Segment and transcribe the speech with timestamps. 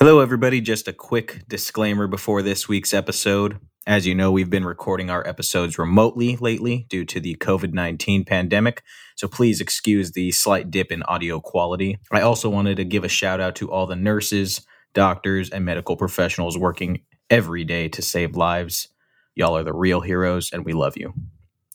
[0.00, 0.60] Hello, everybody.
[0.60, 3.58] Just a quick disclaimer before this week's episode.
[3.84, 8.24] As you know, we've been recording our episodes remotely lately due to the COVID 19
[8.24, 8.84] pandemic,
[9.16, 11.98] so please excuse the slight dip in audio quality.
[12.12, 14.64] I also wanted to give a shout out to all the nurses,
[14.94, 18.90] doctors, and medical professionals working every day to save lives.
[19.34, 21.12] Y'all are the real heroes, and we love you.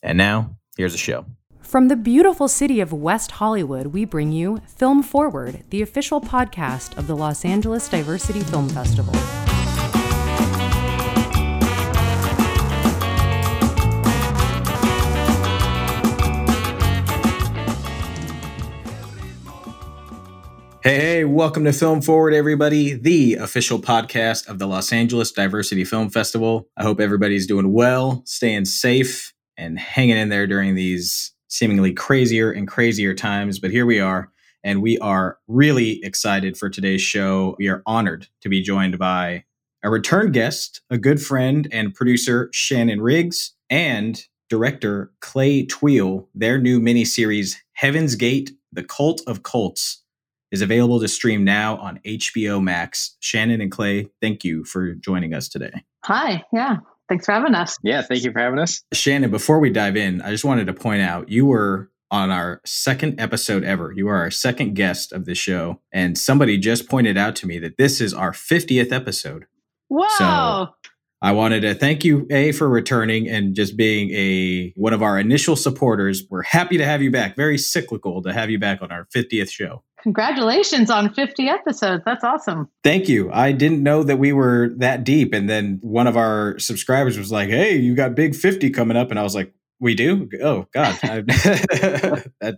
[0.01, 1.25] And now, here's the show.
[1.63, 6.95] From the beautiful city of West Hollywood, we bring you Film Forward, the official podcast
[6.97, 9.13] of the Los Angeles Diversity Film Festival.
[20.83, 25.85] Hey, hey, welcome to Film Forward, everybody, the official podcast of the Los Angeles Diversity
[25.85, 26.67] Film Festival.
[26.77, 32.51] I hope everybody's doing well, staying safe, and hanging in there during these seemingly crazier
[32.51, 33.59] and crazier times.
[33.59, 34.31] But here we are,
[34.63, 37.55] and we are really excited for today's show.
[37.59, 39.43] We are honored to be joined by
[39.83, 46.27] a return guest, a good friend and producer, Shannon Riggs, and director Clay Tweel.
[46.33, 50.01] Their new miniseries, Heaven's Gate The Cult of Cults
[50.51, 53.15] is available to stream now on HBO Max.
[53.19, 55.83] Shannon and Clay, thank you for joining us today.
[56.05, 56.77] Hi, yeah.
[57.09, 57.77] Thanks for having us.
[57.83, 58.81] Yeah, thank you for having us.
[58.93, 62.61] Shannon, before we dive in, I just wanted to point out you were on our
[62.63, 63.91] second episode ever.
[63.91, 65.81] You are our second guest of the show.
[65.91, 69.45] And somebody just pointed out to me that this is our 50th episode.
[69.87, 70.07] Whoa.
[70.17, 70.75] So
[71.23, 75.17] I wanted to thank you, A, for returning and just being a one of our
[75.17, 76.23] initial supporters.
[76.29, 77.35] We're happy to have you back.
[77.35, 79.83] Very cyclical to have you back on our 50th show.
[80.03, 82.03] Congratulations on 50 episodes.
[82.05, 82.69] That's awesome.
[82.83, 83.31] Thank you.
[83.31, 85.33] I didn't know that we were that deep.
[85.33, 89.11] And then one of our subscribers was like, Hey, you got big 50 coming up.
[89.11, 90.29] And I was like, We do?
[90.41, 90.99] Oh, God.
[92.41, 92.57] That's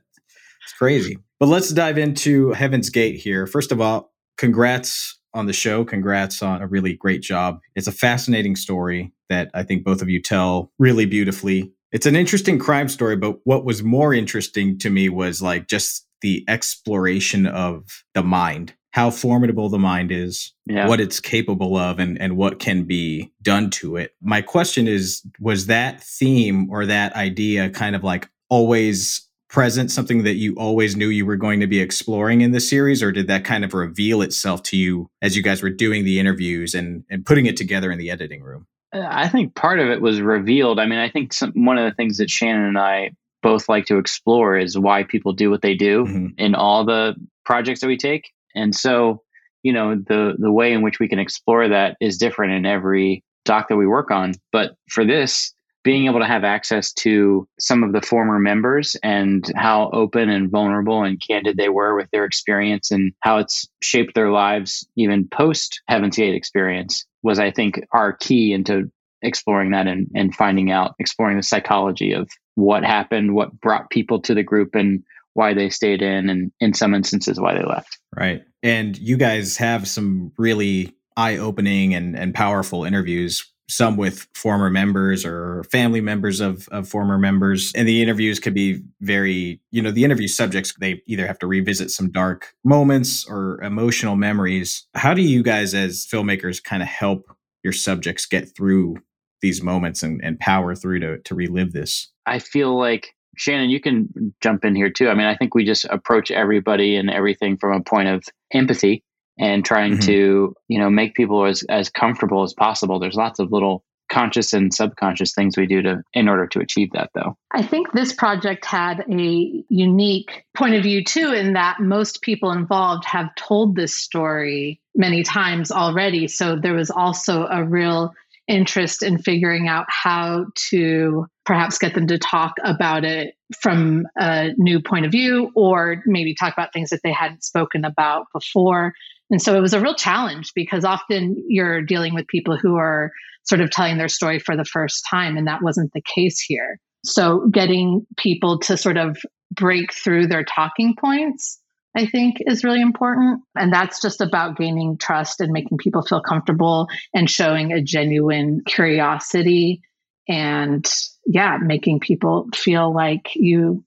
[0.79, 1.19] crazy.
[1.39, 3.45] But let's dive into Heaven's Gate here.
[3.45, 5.85] First of all, congrats on the show.
[5.85, 7.59] Congrats on a really great job.
[7.75, 11.73] It's a fascinating story that I think both of you tell really beautifully.
[11.91, 16.07] It's an interesting crime story, but what was more interesting to me was like just
[16.25, 20.87] the exploration of the mind, how formidable the mind is, Yeah.
[20.87, 24.15] what it's capable of, and, and what can be done to it.
[24.21, 30.23] My question is was that theme or that idea kind of like always present, something
[30.23, 33.27] that you always knew you were going to be exploring in the series, or did
[33.27, 37.03] that kind of reveal itself to you as you guys were doing the interviews and,
[37.11, 38.65] and putting it together in the editing room?
[38.91, 40.79] Uh, I think part of it was revealed.
[40.79, 43.11] I mean, I think some, one of the things that Shannon and I
[43.45, 46.33] both like to explore is why people do what they do Mhm.
[46.39, 48.31] in all the projects that we take.
[48.55, 49.21] And so,
[49.61, 53.23] you know, the the way in which we can explore that is different in every
[53.45, 54.33] doc that we work on.
[54.51, 55.53] But for this,
[55.83, 60.49] being able to have access to some of the former members and how open and
[60.49, 65.27] vulnerable and candid they were with their experience and how it's shaped their lives even
[65.27, 68.89] post Heaven's Gate experience was, I think, our key into
[69.21, 74.19] exploring that and, and finding out, exploring the psychology of what happened, what brought people
[74.21, 77.99] to the group and why they stayed in and in some instances why they left.
[78.15, 78.43] Right.
[78.63, 84.69] And you guys have some really eye opening and, and powerful interviews, some with former
[84.69, 87.73] members or family members of, of former members.
[87.75, 91.47] And the interviews could be very, you know, the interview subjects, they either have to
[91.47, 94.87] revisit some dark moments or emotional memories.
[94.93, 98.97] How do you guys, as filmmakers, kind of help your subjects get through
[99.41, 102.09] these moments and, and power through to, to relive this?
[102.25, 105.09] I feel like Shannon, you can jump in here too.
[105.09, 109.03] I mean, I think we just approach everybody and everything from a point of empathy
[109.37, 110.05] and trying Mhm.
[110.05, 112.99] to, you know, make people as as comfortable as possible.
[112.99, 116.89] There's lots of little conscious and subconscious things we do to in order to achieve
[116.93, 117.35] that though.
[117.51, 122.51] I think this project had a unique point of view too, in that most people
[122.51, 126.27] involved have told this story many times already.
[126.27, 128.13] So there was also a real
[128.47, 134.49] interest in figuring out how to perhaps get them to talk about it from a
[134.57, 138.93] new point of view or maybe talk about things that they hadn't spoken about before.
[139.29, 143.11] And so it was a real challenge because often you're dealing with people who are
[143.43, 146.79] sort of telling their story for the first time, and that wasn't the case here.
[147.03, 149.17] So getting people to sort of
[149.51, 151.59] break through their talking points,
[151.95, 153.41] I think, is really important.
[153.55, 158.61] And that's just about gaining trust and making people feel comfortable and showing a genuine
[158.65, 159.81] curiosity
[160.27, 160.85] and,
[161.25, 163.83] yeah, making people feel like you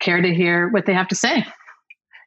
[0.00, 1.46] care to hear what they have to say.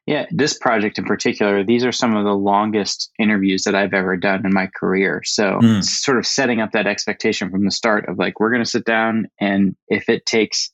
[0.06, 4.16] Yeah, this project in particular, these are some of the longest interviews that I've ever
[4.16, 5.20] done in my career.
[5.22, 5.84] So, Mm.
[5.84, 8.86] sort of setting up that expectation from the start of like, we're going to sit
[8.86, 10.70] down, and if it takes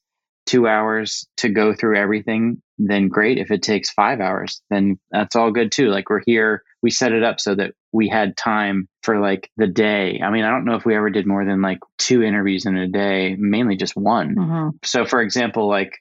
[0.47, 3.39] two hours to go through everything, then great.
[3.39, 5.89] If it takes five hours, then that's all good too.
[5.89, 9.67] Like, we're here, we set it up so that we had time for like the
[9.67, 10.21] day.
[10.23, 12.77] I mean, I don't know if we ever did more than like two interviews in
[12.77, 14.35] a day, mainly just one.
[14.35, 14.71] Mhm.
[14.85, 15.93] So, for example, like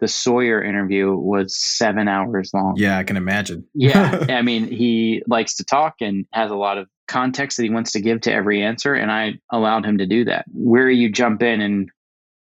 [0.00, 2.74] the Sawyer interview was seven hours long.
[2.76, 3.66] Yeah, I can imagine.
[3.74, 4.24] Yeah.
[4.30, 7.92] I mean, he likes to talk and has a lot of context that he wants
[7.92, 8.94] to give to every answer.
[8.94, 10.46] And I allowed him to do that.
[10.54, 11.90] Where you jump in and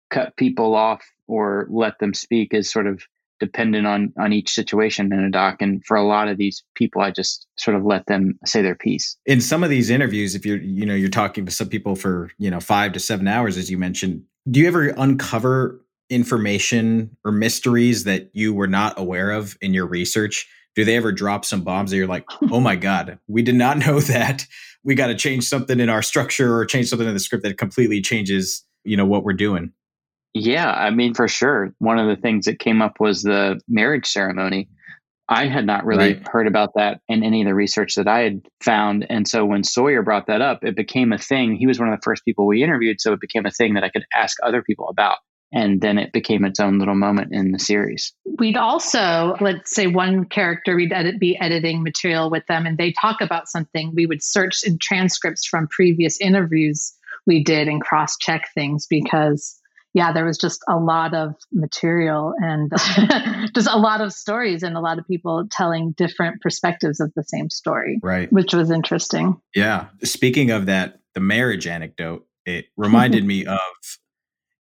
[0.09, 3.03] cut people off or let them speak is sort of
[3.39, 5.61] dependent on on each situation in a doc.
[5.61, 8.75] And for a lot of these people i just sort of let them say their
[8.75, 9.17] piece.
[9.25, 12.31] In some of these interviews if you're you know you're talking to some people for
[12.37, 17.31] you know five to seven hours as you mentioned do you ever uncover information or
[17.31, 20.47] mysteries that you were not aware of in your research?
[20.75, 23.77] Do they ever drop some bombs that you're like oh my god we did not
[23.77, 24.45] know that.
[24.83, 27.57] We got to change something in our structure or change something in the script that
[27.57, 29.73] completely changes you know what we're doing
[30.33, 31.73] yeah, I mean, for sure.
[31.79, 34.69] One of the things that came up was the marriage ceremony.
[35.29, 36.27] I had not really Right.
[36.27, 39.05] heard about that in any of the research that I had found.
[39.09, 41.55] And so when Sawyer brought that up, it became a thing.
[41.55, 43.01] He was one of the first people we interviewed.
[43.01, 45.17] So it became a thing that I could ask other people about.
[45.53, 48.13] And then it became its own little moment in the series.
[48.37, 52.91] We'd also, let's say one character, we'd edit, be editing material with them and they
[52.91, 53.93] talk about something.
[53.95, 56.93] We would search in transcripts from previous interviews
[57.25, 59.59] we did and cross check things because,
[59.93, 62.71] yeah, there was just a lot of material and
[63.55, 67.23] just a lot of stories and a lot of people telling different perspectives of the
[67.23, 69.39] same story, right which was interesting.
[69.55, 69.87] Yeah.
[70.03, 73.59] Speaking of that, the marriage anecdote, it reminded me of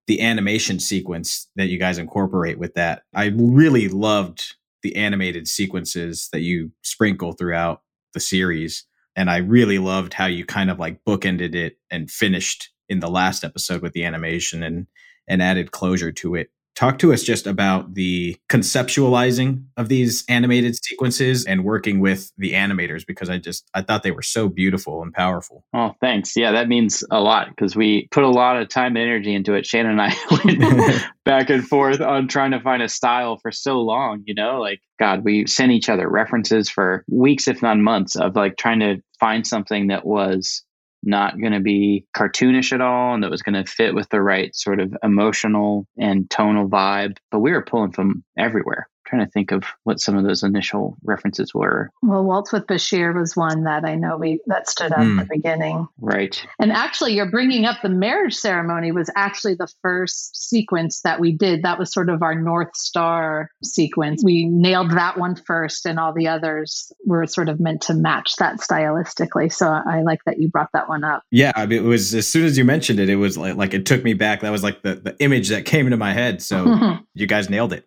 [0.07, 3.03] the animation sequence that you guys incorporate with that.
[3.15, 7.83] I really loved the animated sequences that you sprinkle throughout
[8.15, 8.85] the series.
[9.17, 13.11] And I really loved how you kind of like bookended it and finished in the
[13.11, 14.87] last episode with the animation and
[15.29, 16.51] and added closure to it.
[16.75, 22.53] Talk to us just about the conceptualizing of these animated sequences and working with the
[22.53, 25.65] animators because I just I thought they were so beautiful and powerful.
[25.73, 26.37] Oh, thanks.
[26.37, 29.55] Yeah, that means a lot because we put a lot of time and energy into
[29.55, 29.65] it.
[29.65, 30.15] Shannon and I
[30.45, 34.61] went back and forth on trying to find a style for so long, you know,
[34.61, 38.81] like God, we sent each other references for weeks, if not months, of like trying
[38.81, 40.63] to find something that was
[41.07, 44.21] not going to be cartoonish at all and that was going to fit with the
[44.21, 47.17] right sort of emotional and tonal vibe.
[47.31, 48.89] But we were pulling from everywhere.
[49.07, 51.91] Trying to think of what some of those initial references were.
[52.03, 55.19] Well, Waltz with Bashir was one that I know we that stood out Hmm.
[55.21, 55.87] at the beginning.
[56.01, 56.45] Right.
[56.59, 61.33] And actually, you're bringing up the marriage ceremony was actually the first sequence that we
[61.33, 61.63] did.
[61.63, 64.23] That was sort of our North Star sequence.
[64.25, 68.37] We nailed that one first, and all the others were sort of meant to match
[68.37, 69.53] that stylistically.
[69.53, 71.23] So I like that you brought that one up.
[71.31, 73.75] Yeah, I mean, it was as soon as you mentioned it, it was like like
[73.75, 74.41] it took me back.
[74.41, 76.43] That was like the the image that came into my head.
[76.43, 77.87] So you guys nailed it.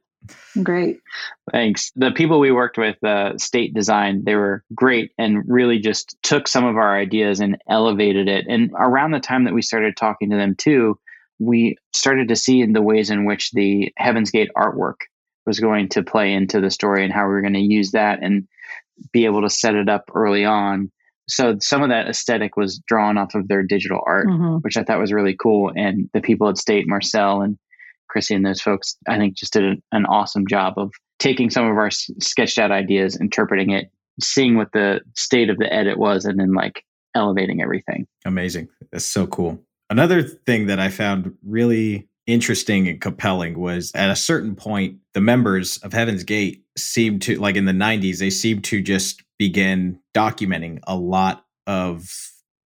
[0.63, 0.97] Great.
[1.51, 1.91] Thanks.
[1.95, 6.47] The people we worked with, uh, State Design, they were great and really just took
[6.47, 8.45] some of our ideas and elevated it.
[8.47, 10.99] And around the time that we started talking to them too,
[11.39, 14.95] we started to see in the ways in which the Heaven's Gate artwork
[15.45, 18.19] was going to play into the story and how we were going to use that
[18.21, 18.47] and
[19.13, 20.91] be able to set it up early on.
[21.29, 24.61] So some of that aesthetic was drawn off of their digital art Mhm.
[24.63, 25.71] which I thought was really cool.
[25.75, 27.57] And the people at State, Marcel and
[28.09, 31.77] Chrissy and those folks, I think just did an, awesome job of taking some of
[31.77, 33.91] our sketched out ideas, interpreting it,
[34.21, 36.83] seeing what the state of the edit was, and then like
[37.15, 38.07] elevating everything.
[38.25, 38.69] Amazing.
[38.91, 39.59] That's so cool.
[39.89, 45.21] Another thing that I found really interesting and compelling was at a certain point, the
[45.21, 49.99] members of Heaven's Gate seemed to, like in the 90s, they seemed to just begin
[50.15, 52.11] documenting a lot of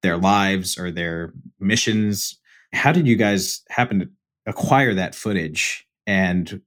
[0.01, 2.39] their lives or their missions.
[2.73, 4.09] How did you guys happen to
[4.45, 5.87] acquire that footage?
[6.05, 6.61] And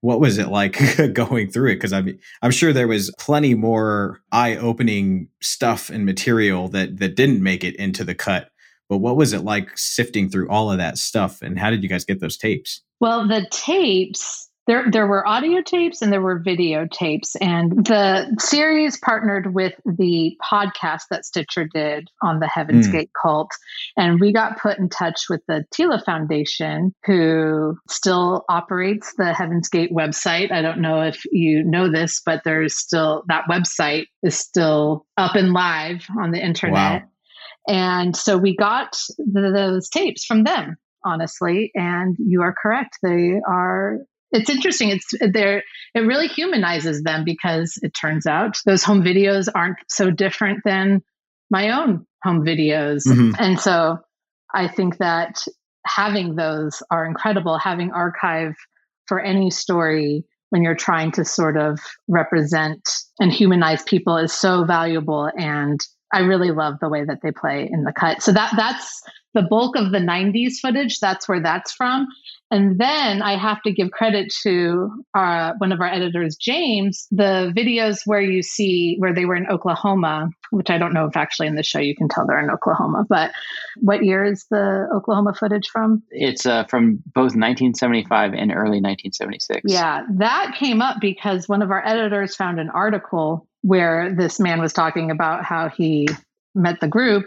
[0.00, 0.78] what was it like
[1.12, 1.74] going through it?
[1.76, 7.42] Because I'm I'm sure there was plenty more eye-opening stuff and material that that didn't
[7.42, 8.50] make it into the cut.
[8.88, 11.42] But what was it like sifting through all of that stuff?
[11.42, 12.82] And how did you guys get those tapes?
[12.98, 17.34] Well, the tapes, there there were audio tapes and there were video tapes.
[17.36, 22.92] And the series partnered with the podcast that Stitcher did on the Heaven's Mm.
[22.92, 23.50] Gate cult.
[23.96, 29.68] And we got put in touch with the TELAH Foundation, who still operates the Heaven's
[29.68, 30.52] Gate website.
[30.52, 35.34] I don't know if you know this, but there's still that website is still up
[35.34, 37.02] and live on the internet.
[37.02, 37.08] Wow.
[37.68, 41.70] And so we got th those tapes from them, honestly.
[41.74, 42.98] And you are correct.
[43.02, 43.98] They are.
[44.32, 44.90] It's interesting.
[44.90, 45.62] It's there.
[45.94, 51.02] It really humanizes them because it turns out those home videos aren't so different than
[51.50, 53.06] my own home videos.
[53.06, 53.34] Mhm.
[53.38, 53.98] And so
[54.54, 55.44] I think that
[55.86, 57.58] having those are incredible.
[57.58, 58.54] Having archive
[59.06, 64.64] for any story when you're trying to sort of represent and humanize people is so
[64.64, 65.80] valuable and
[66.12, 68.20] I really love the way that they play in the cut.
[68.22, 69.02] So that that's
[69.34, 70.98] the bulk of the 90s footage.
[71.00, 72.08] That's where that's from.
[72.52, 77.52] And then I have to give credit to our, one of our editors, James, the
[77.56, 81.46] videos where you see where they were in Oklahoma, which I don't know if actually
[81.46, 83.30] in the show you can tell they're in Oklahoma, but
[83.76, 86.02] what year is the Oklahoma footage from?
[86.10, 89.60] It's uh, from both 1975 and early 1976.
[89.72, 94.60] Yeah, that came up because one of our editors found an article where this man
[94.60, 96.08] was talking about how he
[96.56, 97.26] met the group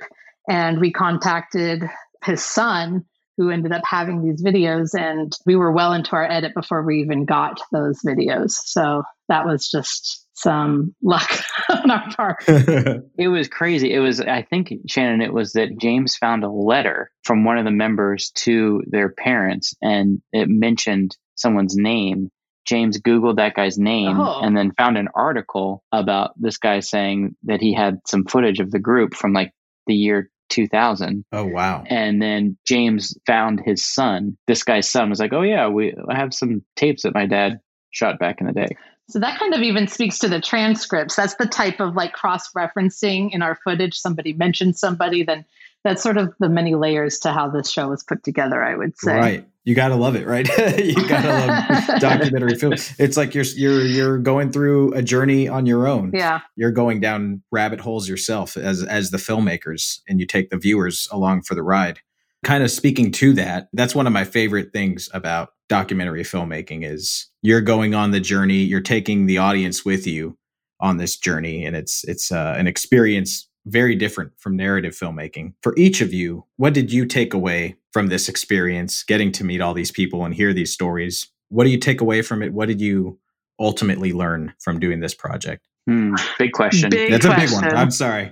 [0.50, 1.84] and we contacted
[2.24, 3.06] his son
[3.38, 7.02] who ended up having these videos and we were well into our edit before we
[7.02, 8.52] even got those videos.
[8.52, 11.30] So that was just some luck
[11.70, 12.44] on our part.
[13.18, 13.94] It was crazy.
[13.94, 17.66] It was i think shannon it was that james found a letter from one of
[17.66, 22.30] the members to their parents and it mentioned someone's name.
[22.66, 24.40] James Googled that guy's name oh.
[24.42, 28.72] and then found an article about this guy saying that he had some footage of
[28.72, 29.52] the group from like
[29.86, 31.26] the year 2000.
[31.32, 31.84] Oh wow!
[31.88, 34.38] And then James found his son.
[34.48, 37.60] This guy's son was like, "Oh yeah, we I have some tapes that my dad
[37.92, 38.70] shot back in the day."
[39.10, 41.16] So that kind of even speaks to the transcripts.
[41.16, 43.98] That's the type of like cross referencing in our footage.
[43.98, 45.44] Somebody mentioned somebody, then
[45.84, 48.64] that's sort of the many layers to how this show was put together.
[48.64, 49.16] I would say.
[49.16, 50.48] Right you gotta love it, right?
[50.78, 52.74] you gotta love documentary film.
[52.74, 56.12] It's like you're you're you're going through a journey on your own.
[56.14, 60.58] Yeah, you're going down rabbit holes yourself as as the filmmakers, and you take the
[60.58, 62.00] viewers along for the ride.
[62.44, 67.28] Kind of speaking to that, that's one of my favorite things about documentary filmmaking is
[67.42, 70.38] you're going on the journey, you're taking the audience with you
[70.82, 75.54] on this journey, and it's it's uh, an experience very different from narrative filmmaking.
[75.62, 79.62] For each of you, what did you take away from this experience, getting to meet
[79.62, 81.28] all these people and hear these stories?
[81.50, 82.54] What do you take away from it?
[82.54, 83.20] What did you
[83.60, 85.68] ultimately learn from doing this project?
[85.88, 86.90] Hmm, big question.
[86.90, 87.60] Big That's question.
[87.60, 87.78] a big one.
[87.78, 88.32] I'm sorry.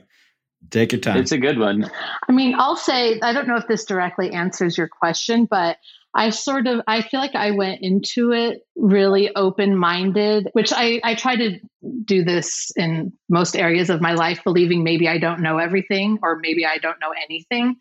[0.70, 1.18] Take your time.
[1.18, 1.90] It's a good one.
[2.28, 5.78] I mean, I'll say, I don't know if this directly answers your question, but
[6.14, 11.02] I sort of I feel like I went into it really open minded, which I,
[11.04, 11.60] I try to
[12.06, 16.38] do this in most areas of my life, believing maybe I don't know everything or
[16.40, 17.76] maybe I don't know anything.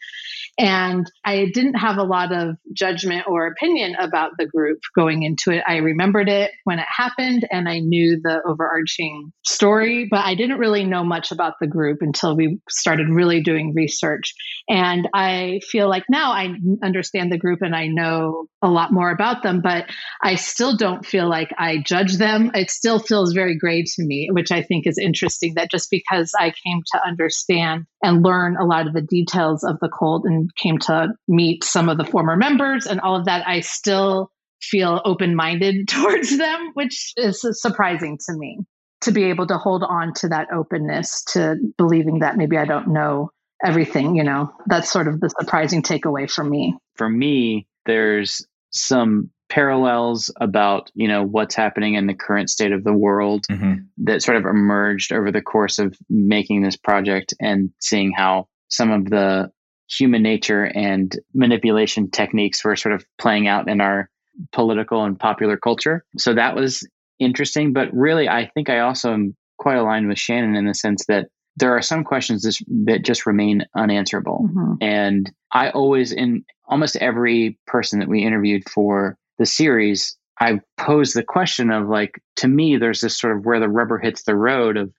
[0.59, 5.51] And I didn't have a lot of judgment or opinion about the group going into
[5.51, 5.63] it.
[5.67, 10.59] I remembered it when it happened and I knew the overarching story, but I didn't
[10.59, 14.35] really know much about the group until we started really doing research.
[14.69, 19.11] And I feel like now I understand the group and I know a lot more
[19.11, 19.87] about them, but
[20.23, 22.51] I still don't feel like I judge them.
[22.55, 26.33] It still feels very gray to me, which I think is interesting that just because
[26.39, 30.55] I came to understand and learn a lot of the details of the cult and
[30.57, 34.31] came to meet some of the former members and all of that, I still
[34.61, 38.61] feel open minded towards them, which is surprising to me
[39.03, 42.89] to be able to hold on to that openness, to believing that maybe I don't
[42.89, 43.31] know
[43.65, 46.77] everything, you know, that's sort of the surprising takeaway for me.
[46.97, 52.85] For me, there's some parallels about you know what's happening in the current state of
[52.85, 53.75] the world mm-hmm.
[53.99, 58.91] that sort of emerged over the course of making this project and seeing how some
[58.91, 59.51] of the
[59.91, 64.09] human nature and manipulation techniques were sort of playing out in our
[64.53, 66.87] political and popular culture so that was
[67.19, 71.05] interesting but really i think i also am quite aligned with shannon in the sense
[71.07, 71.27] that
[71.57, 74.75] there are some questions that just remain unanswerable mm-hmm.
[74.81, 81.17] and i always in almost every person that we interviewed for the series, I posed
[81.17, 84.37] the question of like, to me, there's this sort of where the rubber hits the
[84.37, 84.93] road of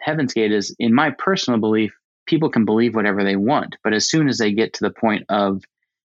[0.00, 1.94] Heaven's Gate is, in my personal belief,
[2.26, 3.76] people can believe whatever they want.
[3.84, 5.62] But as soon as they get to the point of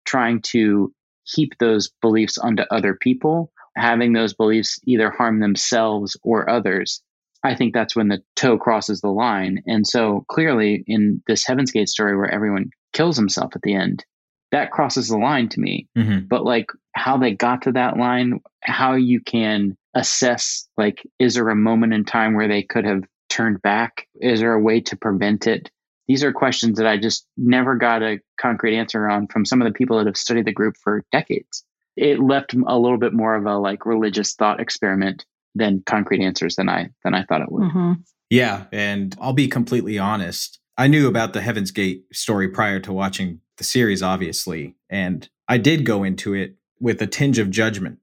[0.06, 6.48] trying to heap those beliefs onto other people, having those beliefs either harm themselves or
[6.48, 7.02] others,
[7.44, 9.64] I think that's when the toe crosses the line.
[9.66, 14.06] And so clearly in this Heaven's Gate story where everyone kills himself at the end,
[14.54, 15.88] that crosses the line to me.
[15.98, 16.28] Mm-hmm.
[16.28, 21.50] But like how they got to that line, how you can assess like is there
[21.50, 24.08] a moment in time where they could have turned back?
[24.22, 25.72] Is there a way to prevent it?
[26.08, 29.68] These are questions that I just never got a concrete answer on from some of
[29.68, 31.64] the people that have studied the group for decades.
[31.96, 36.58] It left a little bit more of a like religious thought experiment than concrete answers
[36.58, 37.64] than I than I thought it would.
[37.64, 37.94] Mm-hmm.
[38.30, 40.60] Yeah, and I'll be completely honest.
[40.78, 44.76] I knew about the Heaven's Gate story prior to watching the series, obviously.
[44.90, 48.00] And I did go into it with a tinge of judgment.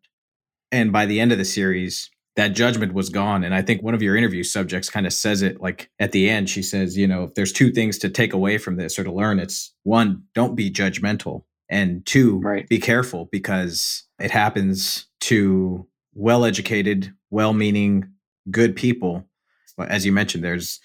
[0.73, 3.43] And by the end of the series, that judgment was gone.
[3.45, 6.31] And I think one of your interview subjects kind of says it like at the
[6.31, 9.05] end, she says, you know, if there's two things to take away from this or
[9.05, 11.45] to learn, it's one, don't be judgmental.
[11.69, 12.69] And two, right.
[12.69, 18.09] be careful because it happens to well educated, well meaning,
[18.51, 19.27] good people.
[19.79, 20.81] As you mentioned, there's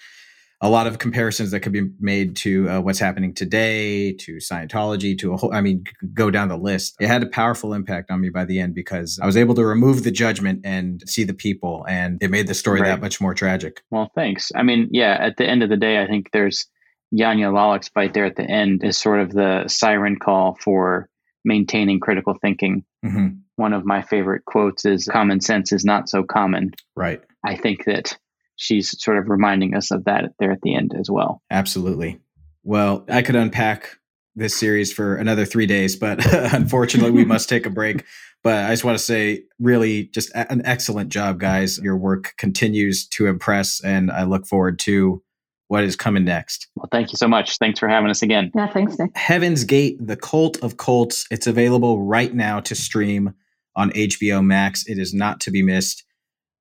[0.60, 5.18] a lot of comparisons that could be made to uh, what's happening today, to Scientology,
[5.18, 5.84] to a whole, I mean,
[6.14, 6.96] go down the list.
[6.98, 9.64] It had a powerful impact on me by the end because I was able to
[9.64, 12.88] remove the judgment and see the people, and it made the story right.
[12.88, 13.82] that much more tragic.
[13.90, 14.50] Well, thanks.
[14.54, 16.66] I mean, yeah, at the end of the day, I think there's
[17.14, 21.08] Janja Lalich's fight there at the end is sort of the siren call for
[21.44, 22.84] maintaining critical thinking.
[23.04, 23.28] Mm-hmm.
[23.56, 26.72] One of my favorite quotes is common sense is not so common.
[26.94, 27.22] Right.
[27.44, 28.18] I think that
[28.56, 31.42] she's sort of reminding us of that there at the end as well.
[31.50, 32.18] Absolutely.
[32.64, 33.98] Well, I could unpack
[34.34, 38.04] this series for another three days, but unfortunately, we must take a break.
[38.42, 41.80] But I just want to say, really, just an excellent job, guys.
[41.80, 45.20] Your work continues to impress, and I look forward to
[45.66, 46.68] what is coming next.
[46.76, 47.58] Well, thank you so much.
[47.58, 48.52] Thanks for having us again.
[48.54, 49.16] Yeah, thanks, Nick.
[49.16, 51.26] Heaven's Gate, The Cult of Cults.
[51.28, 53.34] It's available right now to stream
[53.74, 54.86] on HBO Max.
[54.86, 56.04] It is not to be missed.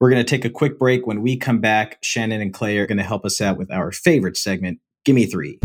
[0.02, 1.08] We're going to take a quick break.
[1.08, 3.94] When we come back, Shannon and Clay are going to help us out with our
[3.94, 5.58] favorite segment, Gimme Three.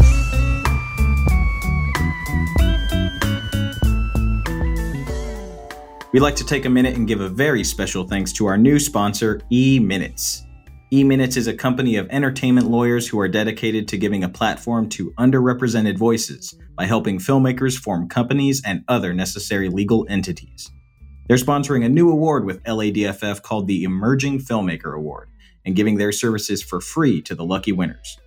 [6.12, 8.78] We'd like to take a minute and give a very special thanks to our new
[8.78, 10.44] sponsor, E Minutes.
[10.92, 14.88] E Minutes is a company of entertainment lawyers who are dedicated to giving a platform
[14.90, 20.70] to underrepresented voices by helping filmmakers form companies and other necessary legal entities.
[21.30, 25.28] They're sponsoring a new award with LADFF called the Emerging Filmmaker Award
[25.64, 28.18] and giving their services for free to the lucky winners.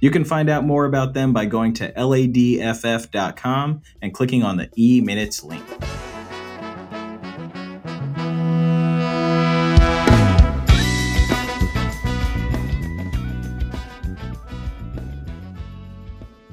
[0.00, 4.70] You can find out more about them by going to ladff.com and clicking on the
[4.74, 5.62] E Minutes link.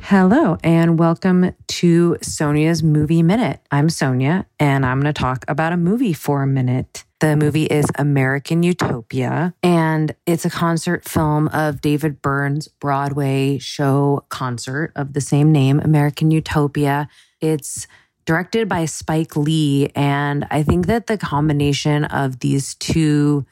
[0.07, 3.61] Hello, and welcome to Sonia's Movie Minute.
[3.71, 7.05] I'm Sonia, and I'm going to talk about a movie for a minute.
[7.21, 14.25] The movie is American Utopia, and it's a concert film of David Byrne's Broadway show
[14.27, 17.07] concert of the same name, American Utopia.
[17.39, 17.87] It's
[18.25, 23.45] directed by Spike Lee, and I think that the combination of these two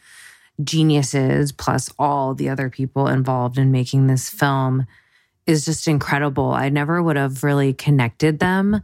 [0.61, 4.85] geniuses, plus all the other people involved in making this film,
[5.45, 6.51] is just incredible.
[6.51, 8.81] I never would have really connected them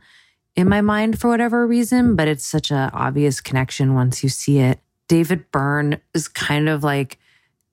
[0.55, 4.59] in my mind for whatever reason, but it's such an obvious connection once you see
[4.59, 4.79] it.
[5.07, 7.19] David Byrne is kind of like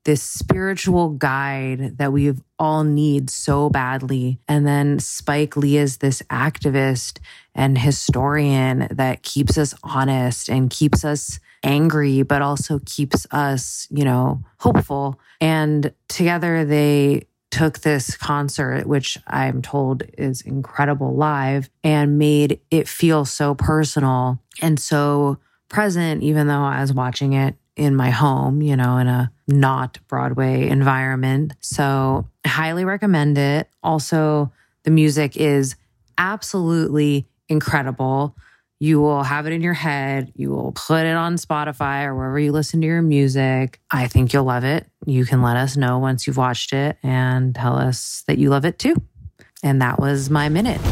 [0.04, 4.38] this spiritual guide that we all need so badly.
[4.46, 7.20] And then Spike Lee is this activist
[7.54, 14.04] and historian that keeps us honest and keeps us angry, but also keeps us, you
[14.04, 15.18] know, hopeful.
[15.40, 22.88] And together they took this concert, which I'm told is incredible live, and made it
[22.88, 25.38] feel so personal and so
[25.68, 30.00] present, even though I was watching it in my home, you know, in a not
[30.08, 31.54] Broadway environment.
[31.60, 33.68] So, highly recommend it.
[33.84, 35.76] Also, the music is
[36.18, 38.34] absolutely incredible.
[38.84, 40.30] You will have it in your head.
[40.36, 43.80] You will put it on Spotify or wherever you listen to your music.
[43.90, 44.86] I think you'll love it.
[45.06, 48.66] You can let us know once you've watched it and tell us that you love
[48.66, 48.96] it too.
[49.62, 50.82] And that was my minute.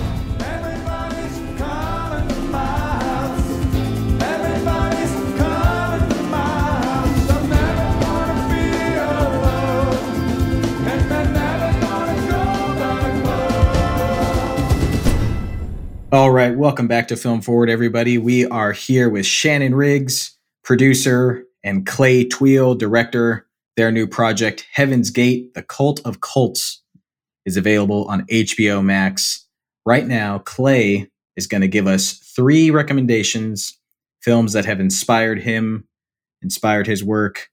[16.12, 18.18] All right, welcome back to Film Forward, everybody.
[18.18, 23.46] We are here with Shannon Riggs, producer, and Clay Tweel, director.
[23.79, 26.83] Their new project, Heaven's Gate: The Cult of Cults,
[27.46, 29.46] is available on HBO Max
[29.87, 30.40] right now.
[30.40, 33.79] Clay is going to give us three recommendations,
[34.20, 35.88] films that have inspired him,
[36.42, 37.48] inspired his work.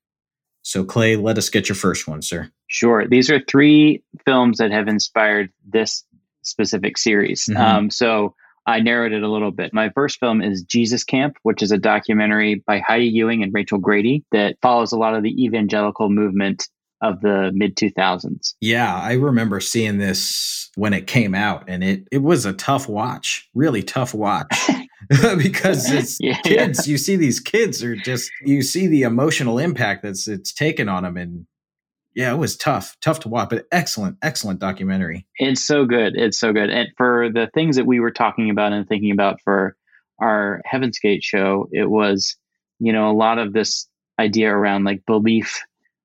[0.63, 2.51] So, Clay, let us get your first one, sir.
[2.67, 3.07] Sure.
[3.07, 6.03] These are three films that have inspired this
[6.41, 7.45] specific series.
[7.45, 7.61] Mm-hmm.
[7.61, 8.35] Um, so
[8.69, 9.73] I narrowed it a little bit.
[9.73, 13.79] My first film is Jesus Camp, which is a documentary by Heidi Ewing and Rachel
[13.79, 16.67] Grady that follows a lot of the evangelical movement
[17.01, 18.53] of the mid 2000s.
[18.62, 22.88] Yeah, I remember seeing this when it came out and it it was a tough
[22.88, 24.69] watch, really tough watch.
[25.38, 26.91] because it's yeah, kids, yeah.
[26.91, 31.01] you see these kids are just you see the emotional impact that's it's taken on
[31.01, 31.47] them and
[32.19, 35.25] yeah, it was tough, tough to watch, but excellent, excellent documentary.
[35.38, 36.17] It's so good.
[36.17, 36.69] It's so good.
[36.69, 39.77] And for the things that we were talking about and thinking about for
[40.19, 42.36] our Heaven's Gate show, it was,
[42.77, 43.88] you know, a lot of this
[44.19, 45.62] idea around like belief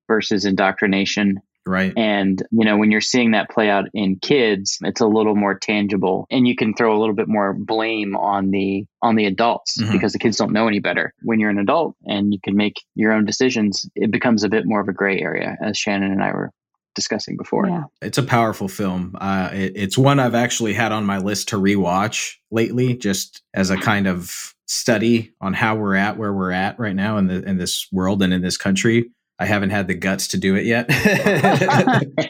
[0.06, 1.92] versus indoctrination Right.
[1.96, 5.58] And, you know, when you're seeing that play out in kids, it's a little more
[5.58, 9.80] tangible and you can throw a little bit more blame on the on the adults
[9.80, 9.92] Mhm.
[9.92, 11.14] because the kids don't know any better.
[11.22, 14.64] When you're an adult and you can make your own decisions, it becomes a bit
[14.66, 16.50] more of a gray area as Shannon and I were
[16.94, 17.66] discussing before.
[17.66, 17.84] Yeah.
[18.02, 19.16] It's a powerful film.
[19.20, 23.70] Uh, it, it's one I've actually had on my list to rewatch lately, just as
[23.70, 27.42] a kind of study on how we're at, where we're at right now in the
[27.42, 29.10] in this world and in this country.
[29.44, 30.88] I haven't had the guts to do it yet,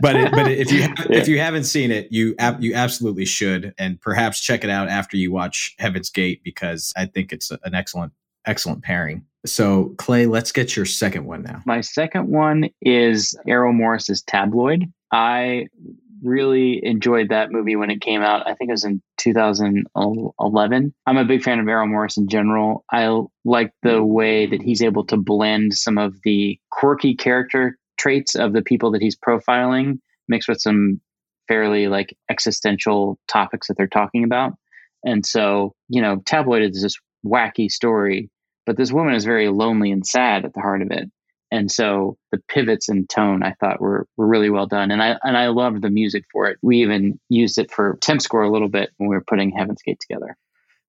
[0.00, 4.00] but it, but if you if you haven't seen it, you you absolutely should, and
[4.00, 8.12] perhaps check it out after you watch Heaven's Gate because I think it's an excellent
[8.46, 9.24] excellent pairing.
[9.46, 11.60] So Clay, let's get your second one now.
[11.66, 14.84] My second one is Errol Morris's Tabloid.
[15.10, 15.66] I
[16.22, 18.46] really enjoyed that movie when it came out.
[18.46, 20.94] I think it was in 2011.
[21.06, 22.84] I'm a big fan of Errol Morris in general.
[22.92, 23.08] I
[23.44, 28.52] like the way that he's able to blend some of the quirky character traits of
[28.52, 31.00] the people that he's profiling mixed with some
[31.48, 34.52] fairly like existential topics that they're talking about.
[35.04, 38.30] And so, you know, Tabloid is this wacky story,
[38.66, 41.10] but this woman is very lonely and sad at the heart of it.
[41.50, 44.90] And so the pivots in tone I thought were were really well done.
[44.90, 46.58] And I and I loved the music for it.
[46.62, 49.82] We even used it for temp score a little bit when we were putting Heaven's
[49.82, 50.36] Gate together.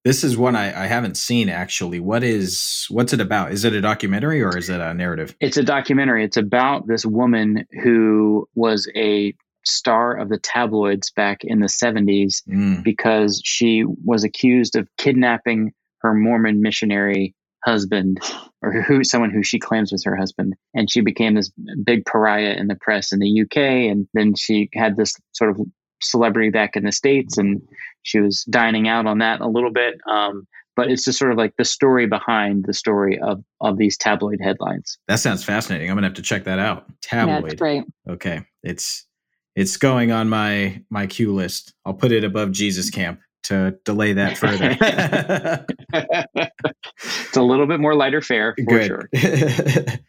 [0.04, 2.00] This is one I, I haven't seen actually.
[2.00, 3.52] What is what's it about?
[3.52, 5.36] Is it a documentary or is it a narrative?
[5.40, 6.24] It's a documentary.
[6.24, 12.42] It's about this woman who was a star of the tabloids back in the 70s
[12.50, 18.20] Mm, because she was accused of kidnapping her Mormon missionary husband
[18.62, 21.52] or who someone who she claims was her husband and she became this
[21.84, 25.60] big pariah in the press in the UK and then she had this sort of
[26.02, 27.62] celebrity back in the states and
[28.04, 31.38] she was dining out on that a little bit um, but it's just sort of
[31.38, 35.90] like the story behind the story of of these tabloid headlines that sounds fascinating.
[35.90, 36.86] I'm gonna have to check that out.
[36.88, 37.52] Yeah, Tabloid.
[37.52, 37.84] it's great.
[38.10, 39.06] okay, it's
[39.56, 41.74] it's going on my my queue list.
[41.86, 44.78] I'll put it above Jesus Camp to delay that further.
[47.04, 48.88] it's a little bit more lighter fare for Good.
[48.88, 49.10] sure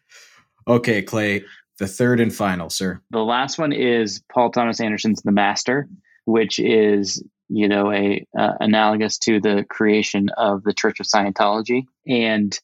[0.68, 1.44] okay, Clay,
[1.78, 3.00] the third and final, sir.
[3.10, 5.88] The last one is Paul Thomas Anderson's The Master,
[6.24, 11.84] which is you know a uh, analogous to the creation of the Church of Scientology.
[12.06, 12.56] And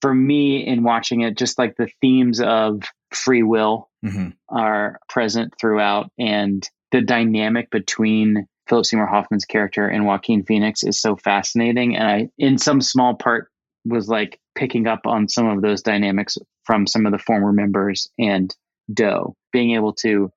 [0.00, 5.54] for me, in watching it, just like the themes of free will hmm are present
[5.58, 11.94] throughout, and the dynamic between Philip Seymour Hoffman's character and Joaquin Phoenix is so fascinating.
[11.94, 13.48] And I, in some small part,
[13.84, 18.08] was like picking up on some of those dynamics from some of the former members
[18.18, 18.54] and
[18.90, 20.32] Do, being able to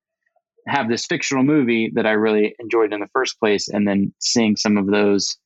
[0.68, 4.58] have this fictional movie that I really enjoyed in the first place, and then seeing
[4.58, 5.38] some of those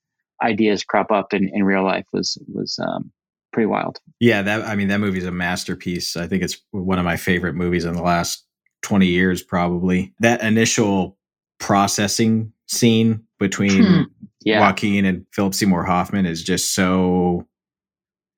[0.42, 3.12] ideas crop up in, in real life was was um,
[3.54, 4.00] pretty wild.
[4.20, 6.18] Yeah, that I mean that movie's a masterpiece.
[6.18, 8.48] I think it's one of my favorite movies in the last
[8.82, 10.12] 20 years probably.
[10.22, 11.20] That initial
[11.60, 14.02] processing scene between Hmm.
[14.46, 17.46] Yeah, Joaquin and Philip Seymour Hoffman is just so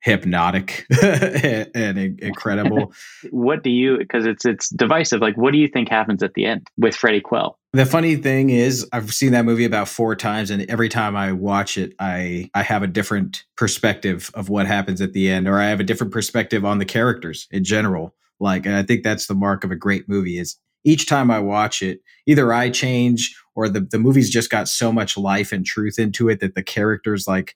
[0.03, 2.91] hypnotic and in- incredible.
[3.29, 3.99] what do you?
[3.99, 5.21] Because it's it's divisive.
[5.21, 7.57] Like, what do you think happens at the end with Freddie Quell?
[7.73, 11.31] the funny thing is I've seen that movie about 4 times and every time I
[11.31, 15.57] watch it I I have a different perspective of what happens at the end or
[15.57, 18.13] I have a different perspective on the characters in general.
[18.41, 21.39] Like and I think that's the mark of a great movie is each time I
[21.39, 25.65] watch it either I change or the the movie's just got so much life and
[25.65, 27.55] truth into it that the characters like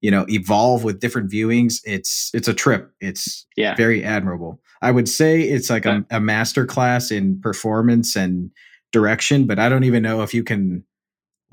[0.00, 1.80] you know evolve with different viewings.
[1.84, 2.92] It's it's a trip.
[3.00, 4.60] It's Yeah, very admirable.
[4.82, 8.50] I would say it's like a, a master class in performance and
[8.92, 10.84] direction but i don't even know if you can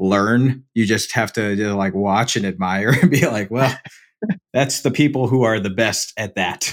[0.02, 0.64] learn.
[0.74, 3.74] You just have to you know, like watch and admire and be like well
[4.54, 6.68] that's the people who are the best at that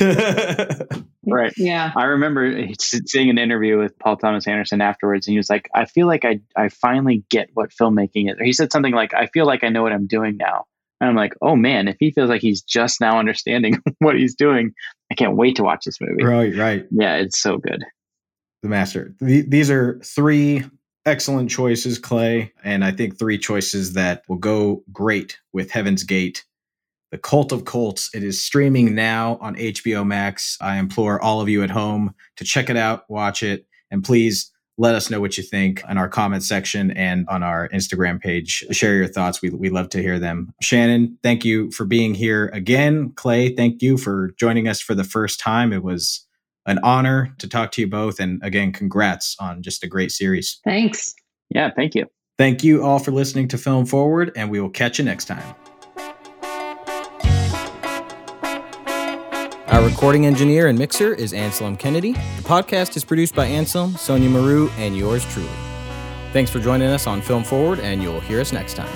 [1.30, 1.52] right.
[1.56, 1.92] Yeah.
[1.96, 5.84] I remember seeing an interview with Paul Thomas Anderson afterwards, and he was like, "I
[5.84, 9.26] feel like I I finally get what filmmaking is." Or he said something like, "I
[9.26, 10.64] feel like I know what I'm doing now."
[11.00, 14.34] And I'm like, "Oh man, if he feels like he's just now understanding what he's
[14.34, 14.72] doing,
[15.10, 17.84] I can't wait to watch this movie." right right Yeah, it's so good.
[18.62, 20.64] the master Th- these are three
[21.06, 26.44] excellent choices clay and i think three choices that will go great with heaven's gate
[27.10, 31.48] the cult of cults it is streaming now on hbo max i implore all of
[31.48, 35.36] you at home to check it out watch it and please let us know what
[35.36, 39.50] you think in our comment section and on our instagram page share your thoughts we,
[39.50, 43.96] we love to hear them shannon thank you for being here again clay thank you
[43.96, 46.26] for joining us for the first time it was
[46.68, 48.20] an honor to talk to you both.
[48.20, 50.60] And again, congrats on just a great series.
[50.64, 51.14] Thanks.
[51.50, 52.06] Yeah, thank you.
[52.36, 55.54] Thank you all for listening to Film Forward, and we will catch you next time.
[59.78, 62.10] Our recording engineer and mixer is Anselm Kennedy.
[62.10, 65.48] The podcast is produced by Anselm, Sonia Maru, and yours truly.
[66.32, 68.88] Thanks for joining us on Film Forward, and you'll hear us next time.